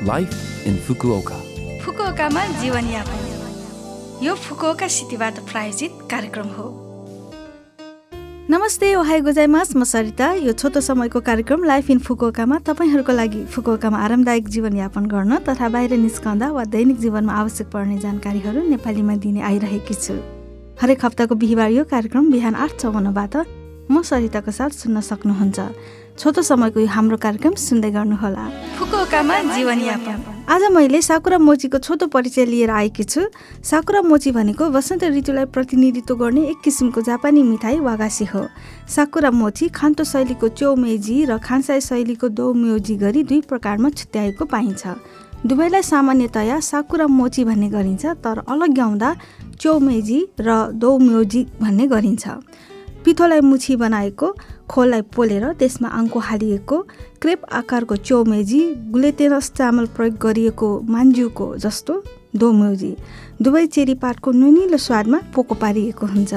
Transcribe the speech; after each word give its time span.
Life 0.00 0.66
in 0.66 0.76
Fukuoka 0.76 1.38
फुकुओकामा 1.80 2.44
जीवनयापन 2.60 4.22
यो 4.22 4.34
Fukuoka 4.34 4.86
सिटीबाट 4.88 5.38
प्रायोजित 5.50 5.98
कार्यक्रम 6.10 6.46
हो। 6.48 6.68
नमस्ते 8.50 8.94
ओहाई 8.94 9.20
गोजाइमास। 9.20 9.74
म 9.76 9.84
सरिता। 9.84 10.32
यो 10.34 10.52
छोटो 10.52 10.80
समयको 10.80 11.20
कार्यक्रम 11.20 11.64
लाइफ 11.64 11.90
इन 11.90 11.98
फुकुओकामा 11.98 12.58
तपाईँहरूको 12.68 13.12
लागि 13.12 13.44
फुकुओकामा 13.44 13.98
आरामदायक 13.98 14.48
जीवनयापन 14.48 15.06
गर्न 15.06 15.38
तथा 15.44 15.68
बाहिर 15.68 15.96
निस्कँदा 15.98 16.50
वा 16.50 16.64
दैनिक 16.72 16.98
जीवनमा 17.00 17.32
आवश्यक 17.34 17.70
पर्ने 17.70 17.98
जानकारीहरू 18.00 18.60
नेपालीमा 18.70 19.14
दिने 19.20 19.40
आइरहेकी 19.52 19.94
छु। 19.94 20.14
हरेक 20.80 21.04
हप्ताको 21.04 21.34
बिहिबार 21.34 21.70
यो 21.70 21.84
कार्यक्रम 21.84 22.32
बिहान 22.32 22.54
आठ 22.56 22.80
चौवन्नबाट 22.80 23.36
म 23.90 24.02
सरिताको 24.06 24.50
साथ 24.50 24.70
सुन्न 24.70 25.00
सक्नुहुन्छ। 25.02 25.58
छोटो 26.18 26.42
समयको 26.42 26.78
हाम्रो 26.86 27.16
कार्यक्रम 27.16 27.54
सुन्दै 27.58 27.90
गर्नुहोला। 27.90 28.44
जीवनयापन 29.56 30.18
आज 30.46 30.62
मैले 30.70 31.00
साकुरा 31.02 31.38
मोचीको 31.38 31.78
छोटो 31.78 32.06
परिचय 32.06 32.44
लिएर 32.44 32.70
आएकी 32.70 33.04
छु। 33.04 33.20
साकुरा 33.62 34.02
मोची 34.02 34.30
भनेको 34.30 34.64
वसन्त 34.70 35.04
ऋतुलाई 35.10 35.44
प्रतिनिधित्व 35.54 36.14
गर्ने 36.14 36.42
एक 36.50 36.58
किसिमको 36.64 37.00
जापानी 37.00 37.42
मिठाई 37.42 37.78
वागासी 37.80 38.24
हो। 38.34 38.42
साकुरा 38.86 39.30
मोची 39.30 39.68
खान्तो 39.70 40.04
शैलीको 40.04 40.48
चौमेजी 40.60 41.16
र 41.24 41.38
खान्साई 41.38 41.80
शैलीको 41.80 42.28
दौम्योजी 42.30 42.94
गरी 42.96 43.22
दुई 43.24 43.40
प्रकारमा 43.48 43.88
छुट्याएको 43.90 44.44
पाइन्छ। 44.44 44.82
दुवैलाई 45.46 45.82
सामान्यतया 45.82 46.60
साकुरा 46.60 47.06
मोची 47.08 47.44
भन्ने 47.44 47.68
गरिन्छ 47.70 48.04
तर 48.20 48.44
अलग 48.44 48.70
गाउँदा 48.76 49.10
चौमेजी 49.56 50.20
र 50.40 50.50
दौम्योजी 50.74 51.40
भन्ने 51.62 51.86
गरिन्छ। 51.86 52.24
पिठोलाई 53.04 53.40
मुछी 53.40 53.76
बनाएको 53.76 54.26
खोललाई 54.70 55.02
पोलेर 55.14 55.44
त्यसमा 55.60 55.88
आङ्को 55.98 56.18
हालिएको 56.28 56.76
क्रेप 57.22 57.40
आकारको 57.52 57.96
चौमेजी 58.08 58.60
ग्लुटेनस 58.94 59.50
चामल 59.58 59.86
प्रयोग 59.96 60.18
गरिएको 60.22 60.68
मान्जुको 60.94 61.46
जस्तो 61.64 61.94
दोम्योजी 62.36 62.92
दुवै 63.42 63.66
चेरी 63.66 63.94
पातको 64.04 64.32
नुनिलो 64.32 64.78
स्वादमा 64.78 65.18
पोको 65.34 65.54
पारिएको 65.62 66.06
हुन्छ। 66.06 66.32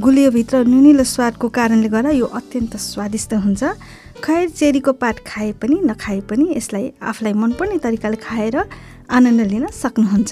गुलियोभित्र 0.00 0.64
नुनिलो 0.68 1.04
स्वादको 1.04 1.48
कारणले 1.48 1.88
गर्दा 1.88 2.10
यो 2.10 2.26
अत्यन्त 2.38 2.76
स्वादिष्ट 2.76 3.34
हुन्छ। 3.44 3.62
खैर 4.24 4.48
चेरीको 4.48 4.92
पात 4.92 5.16
खाए 5.26 5.52
पनि 5.60 5.80
नखाए 5.84 6.20
पनि 6.28 6.46
यसलाई 6.56 6.92
आफूलाई 7.02 7.32
मनपर्ने 7.32 7.78
तरिकाले 7.84 8.16
खाएर 8.20 8.56
आनन्द 9.10 9.40
लिन 9.50 9.66
सक्नुहुन्छ। 9.72 10.30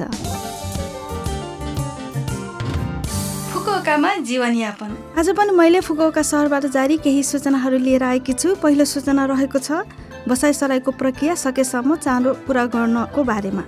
फुकुओकामा 3.52 4.14
जीवनयापन। 4.28 4.93
आज 5.18 5.28
पनि 5.30 5.52
मैले 5.54 5.80
फुकुओका 5.80 6.22
सहरबाट 6.22 6.64
जारी 6.74 6.96
केही 6.98 7.22
सूचनाहरू 7.22 7.78
लिएर 7.78 8.02
आएकी 8.02 8.32
छु। 8.32 8.54
पहिलो 8.58 8.84
सूचना 8.84 9.24
रहेको 9.24 9.58
छ 9.58 9.86
बसाइसराईको 10.26 10.90
प्रक्रिया 10.90 11.34
सकेसम्म 11.38 11.96
चाँडो 11.96 12.32
पुरा 12.46 12.64
गर्नको 12.66 13.22
बारेमा। 13.22 13.62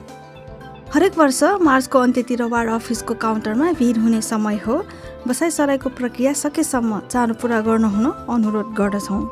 हरेक 0.94 1.18
वर्ष 1.18 1.42
मार्चको 1.62 1.98
अन्त्यतिर 1.98 2.42
वार्ड 2.50 2.70
अफिसको 2.70 3.14
काउन्टरमा 3.14 3.72
भिड 3.78 3.98
हुने 3.98 4.20
समय 4.22 4.58
हो। 4.66 4.82
बसाइसराईको 5.22 5.88
प्रक्रिया 5.94 6.32
सकेसम्म 6.34 6.98
चाँडो 7.06 7.34
पुरा 7.38 7.60
गर्न 7.62 7.84
हुन 7.94 8.06
अनुरोध 8.26 8.74
गर्दछौँ। 8.74 9.22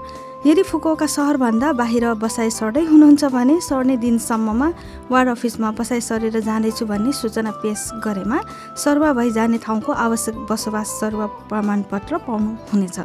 यदि 0.47 0.63
फुकुओका 0.63 1.07
सहरभन्दा 1.09 1.73
बाहिर 1.73 2.05
बसाइ 2.21 2.51
सर्दै 2.51 2.85
हुनुहुन्छ 2.85 3.25
भने 3.33 3.55
सर्ने 3.65 3.97
दिनसम्ममा 3.97 4.69
वार्ड 5.11 5.29
अफिसमा 5.29 5.71
बसाइ 5.79 6.01
सरेर 6.01 6.41
जाँदैछु 6.41 6.85
भन्ने 6.87 7.13
सूचना 7.13 7.51
पेस 7.65 7.81
गरेमा 8.05 8.39
सरुवा 8.77 9.13
भई 9.17 9.31
जाने 9.33 9.59
ठाउँको 9.65 9.93
आवश्यक 10.05 10.37
बसोबास 10.51 10.89
सरुवा 11.01 11.27
प्रमाणपत्र 11.49 12.19
पाउनुहुनेछ। 12.29 12.99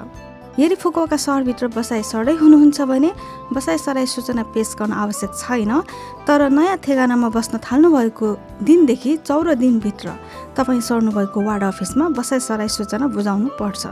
यदि 0.59 0.75
फुकुओका 0.75 1.17
सहरभित्र 1.17 1.67
बसाइ 1.77 2.03
सर्दै 2.03 2.35
हुनुहुन्छ 2.43 2.81
भने 2.91 3.11
बसाइ 3.55 3.77
सराई 3.77 4.05
सूचना 4.05 4.43
पेस 4.51 4.75
गर्न 4.79 4.91
आवश्यक 4.99 5.31
छैन 5.39 5.71
तर 6.27 6.49
नयाँ 6.51 6.77
ठेगानामा 6.83 7.29
बस्न 7.31 7.63
थाल्नुभएको 7.63 8.27
दिनदेखि 8.67 9.15
चौध 9.23 9.47
दिनभित्र 9.63 10.07
तपाईँ 10.59 10.81
सर्नुभएको 10.91 11.39
वार्ड 11.47 11.63
अफिसमा 11.63 12.09
बसाइ 12.19 12.39
सराई 12.43 12.67
सूचना 12.67 13.07
बुझाउनु 13.15 13.49
पर्छ। 13.55 13.83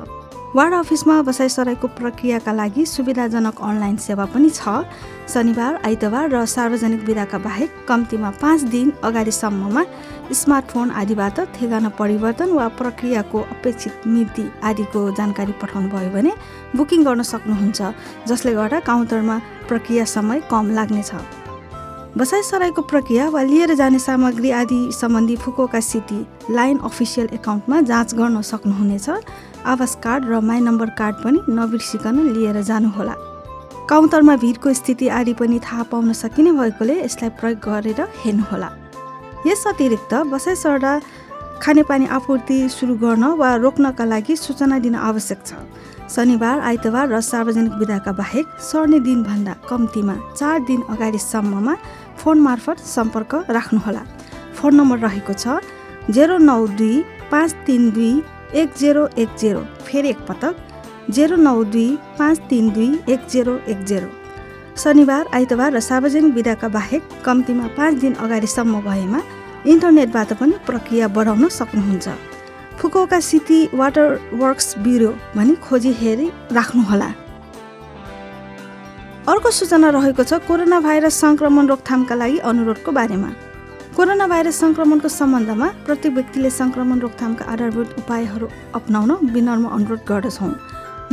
वार्ड 0.56 0.74
अफिसमा 0.74 1.22
बसाइसराईको 1.28 1.88
प्रक्रियाका 1.88 2.52
लागि 2.54 2.86
सुविधाजनक 2.86 3.60
अनलाइन 3.60 3.96
सेवा 4.00 4.26
पनि 4.26 4.50
छ। 4.50 4.88
शनिबार 5.28 5.76
आइतबार 5.86 6.30
र 6.32 6.46
सार्वजनिक 6.48 7.04
विधाका 7.04 7.38
बाहेक 7.38 7.72
कम्तीमा 7.88 8.30
पाँच 8.40 8.62
दिन 8.72 8.92
अगाडिसम्ममा 9.04 9.84
स्मार्टफोन 10.32 10.92
आदिबाट 10.92 11.40
ठेगाना 11.52 11.90
परिवर्तन 12.00 12.52
वा 12.56 12.68
प्रक्रियाको 12.80 13.40
अपेक्षित 13.52 14.08
मिति 14.08 14.46
आदिको 14.64 15.02
जानकारी 15.20 15.52
पठाउनु 15.62 15.90
भयो 15.92 16.12
भने 16.16 16.32
बुकिङ 16.76 17.04
गर्न 17.04 17.24
सक्नुहुन्छ 17.28 17.82
जसले 18.28 18.54
गर्दा 18.56 18.80
काउन्टरमा 18.88 19.38
प्रक्रिया 19.68 20.06
समय 20.08 20.42
कम 20.48 20.72
लाग्नेछ। 20.72 21.12
बसाइसराईको 22.18 22.82
प्रक्रिया 22.82 23.28
वा 23.30 23.42
लिएर 23.44 23.74
जाने 23.76 24.00
सामग्री 24.00 24.52
आदि 24.52 24.80
सम्बन्धी 24.92 25.36
फुकोका 25.36 25.80
सिटी 25.80 26.26
लाइन 26.50 26.78
अफिसियल 26.90 27.28
एकाउन्टमा 27.34 27.82
जाँच 27.82 28.16
गर्न 28.16 28.42
सक्नुहुनेछ। 28.42 29.10
आवास 29.68 29.96
कार्ड 30.04 30.26
र 30.26 30.40
माई 30.42 30.60
नम्बर 30.62 30.90
कार्ड 31.00 31.16
पनि 31.24 31.40
नबिर्सिकन 31.50 32.16
लिएर 32.34 32.62
जानुहोला। 32.64 33.16
काउन्टरमा 33.90 34.36
भिडको 34.38 34.74
स्थिति 34.74 35.08
आदि 35.20 35.34
पनि 35.40 35.60
थाहा 35.60 35.84
पाउन 35.92 36.14
सकिने 36.14 36.52
भएकोले 36.52 36.96
यसलाई 37.04 37.30
प्रयोग 37.40 37.60
गरेर 37.66 38.02
हेर्नुहोला। 38.24 38.70
यस 39.48 39.64
अतिरिक्त 39.68 40.14
बसाइ 40.32 40.56
सर्दा 40.56 40.92
खानेपानी 41.62 42.06
आपूर्ति 42.06 42.58
सुरु 42.70 42.96
गर्न 42.96 43.24
वा 43.40 43.50
रोक्नका 43.56 44.06
लागि 44.06 44.36
सूचना 44.36 44.80
दिन 44.80 44.96
आवश्यक 44.96 45.40
छ। 45.46 45.52
शनिबार 46.08 46.60
आइतबार 46.60 47.08
र 47.10 47.20
सार्वजनिक 47.22 47.74
विधाका 47.80 48.12
बाहेक 48.12 48.46
सर्ने 48.62 49.00
दिनभन्दा 49.00 49.54
कम्तीमा 49.70 50.16
चार 50.36 50.60
दिन 50.68 50.82
अगाडिसम्ममा 50.90 51.74
फोन 52.20 52.38
मार्फत 52.40 52.78
सम्पर्क 52.88 53.34
राख्नुहोला। 53.50 54.04
फोन 54.56 54.76
नम्बर 54.76 54.98
रहेको 55.00 55.34
छ 55.34 55.60
जेरो 56.12 56.38
नौ 56.40 56.62
दुई 56.78 56.96
पाँच 57.32 57.50
तिन 57.66 57.90
दुई 57.92 58.14
एक 58.56 58.74
जेरो 58.80 59.08
एक 59.18 59.36
जेरो 59.40 59.62
फेरि 59.86 60.10
एकपटक 60.10 60.56
जेरो 61.10 61.36
नौ 61.38 61.64
दुई 61.66 61.98
पाँच 62.20 62.40
तिन 62.50 62.70
दुई 62.70 62.88
एक 63.10 63.28
जेरो 63.30 63.58
एक 63.68 63.84
जेरो। 63.86 64.10
शनिबार 64.78 65.28
आइतबार 65.34 65.74
र 65.74 65.80
सार्वजनिक 65.80 66.34
विधाका 66.34 66.68
बाहेक 66.68 67.04
कम्तीमा 67.26 67.68
पाँच 67.78 67.94
दिन 68.00 68.14
अगाडिसम्म 68.16 68.82
भएमा 68.82 69.22
इन्टरनेटबाट 69.66 70.34
पनि 70.40 70.54
प्रक्रिया 70.66 71.08
बढाउन 71.08 71.48
सक्नुहुन्छ। 71.50 72.08
Fukuoka 72.80 73.20
city 73.20 73.60
water 73.74 74.20
works 74.34 74.78
bureau 74.80 75.12
भनी 75.36 75.56
खोजी 75.66 75.92
हेरी 76.00 76.28
राख्नुहोला। 76.52 77.10
अर्को 79.28 79.52
सूचना 79.52 79.90
रहेको 79.90 80.24
छ 80.24 80.40
कोरोना 80.48 80.80
भाइरस 80.80 81.20
सङ्क्रमण 81.20 81.68
रोकथामका 81.68 82.16
लागि 82.16 82.38
अनुरोधको 82.48 82.92
बारेमा। 82.92 83.30
कोरोना 83.98 84.26
भाइरस 84.30 84.58
सङ्क्रमणको 84.62 85.10
सम्बन्धमा 85.10 85.68
प्रत्येक 85.86 86.14
व्यक्तिले 86.16 86.50
सङ्क्रमण 86.58 86.98
रोकथामका 87.04 87.44
आधारभूत 87.54 87.90
उपायहरू 88.02 88.48
अप्नाउन 88.78 89.12
विनर्म 89.36 89.66
अनुरोध 89.76 90.02
गर्दछौँ। 90.10 90.52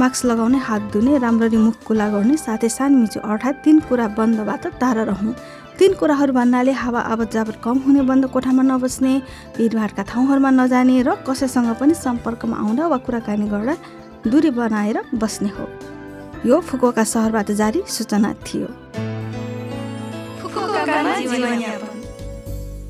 मास्क 0.00 0.24
लगाउने 0.28 0.58
हात 0.66 0.82
धुने 0.92 1.12
राम्ररी 1.24 1.56
मुख 1.64 1.76
खुला 1.88 2.08
गर्ने 2.14 2.36
साथै 2.36 2.68
सानमिचो 2.76 3.20
अर्थात् 3.24 3.62
तिन 3.64 3.78
कुरा 3.88 4.06
बन्दबाट 4.18 4.66
टाढा 4.82 5.02
रहनु। 5.10 5.32
तिन 5.80 5.92
कुराहरू 5.96 6.32
भन्नाले 6.36 6.72
हावा 6.82 7.00
आवत 7.12 7.32
जावत 7.32 7.56
कम 7.64 7.76
हुने 7.86 8.02
बन्द 8.04 8.24
कोठामा 8.36 8.62
नबस्ने 8.68 9.12
भिडभाडका 9.56 10.02
ठाउँहरूमा 10.12 10.50
नजाने 10.60 11.00
र 11.08 11.16
कसैसँग 11.24 11.72
पनि 11.80 11.94
सम्पर्कमा 12.04 12.56
आउँदा 12.64 12.84
वा 12.92 12.98
कुराकानी 13.00 13.48
गर्दा 13.48 13.74
दूरी 14.28 14.50
बनाएर 14.60 14.96
बस्ने 15.24 15.50
हो। 15.56 15.64
यो 16.44 16.60
फुकुका 16.68 17.04
सहरबाट 17.14 17.48
जारी 17.56 17.80
सूचना 17.88 18.30
थियो। 18.44 18.68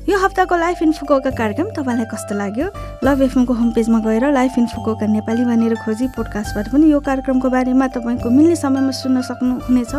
यो 0.05 0.17
हप्ताको 0.19 0.55
लाइफ 0.55 0.81
इन्फोकोका 0.81 1.29
कार्यक्रम 1.33 1.69
तपाईँलाई 1.73 2.05
कस्तो 2.05 2.35
लाग्यो? 2.37 2.67
लभ 3.01 3.21
एफएमको 3.21 3.53
होम 3.53 3.69
पेजमा 3.73 3.99
गएर 4.05 4.29
लाइफ 4.31 4.53
इन्फोकोका 4.57 5.05
नेपाली 5.09 5.45
भनेर 5.49 5.73
खोजी 5.81 6.07
पोडकास्टबाट 6.13 6.69
पनि 6.69 6.91
यो 6.93 6.99
कार्यक्रमको 7.01 7.49
बारेमा 7.49 7.87
तपाईँको 7.89 8.29
मिल्ने 8.29 8.55
समयमा 8.55 8.93
सुन्न 9.01 9.21
सक्नुहुनेछ। 9.25 9.93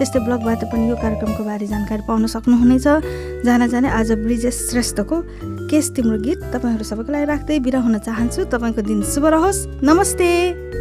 त्यस्तै 0.00 0.20
ब्लगबाट 0.24 0.64
पनि 0.72 0.88
यो 0.88 0.96
कार्यक्रमको 0.96 1.44
बारे 1.44 1.66
जानकारी 1.68 2.02
पाउन 2.08 2.26
सक्नुहुनेछ। 2.32 3.44
जान 3.44 3.68
जाने 3.68 3.88
आज 3.92 4.12
ब्रिजेश 4.24 4.56
श्रेष्ठको 4.72 5.16
केस 5.68 5.92
तिम्रो 5.92 6.18
गीत 6.24 6.40
तपाईँहरू 6.56 6.84
सबैको 6.88 7.12
लागि 7.12 7.26
राख्दै 7.28 7.60
बिरा 7.60 7.80
हुन 7.84 7.98
चाहन्छु। 8.00 8.48
तपाईँको 8.48 8.80
दिन 8.80 9.04
शुभ 9.12 9.26
रहोस्। 9.28 9.84
नमस्ते! 9.84 10.79